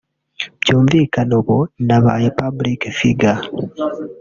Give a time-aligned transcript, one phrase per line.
[0.61, 1.57] byumvikane ubu
[1.87, 3.41] nabaye ’public figure